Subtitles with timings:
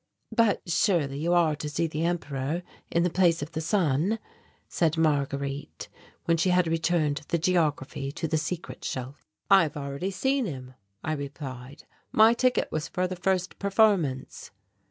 [0.35, 4.17] "But surely you are to see the Emperor in the Place in the Sun,"
[4.67, 5.89] said Marguerite
[6.25, 9.27] when she had returned the geography to the secret shelf.
[9.51, 14.49] "I have already seen him," I replied, "my ticket was for the first performance."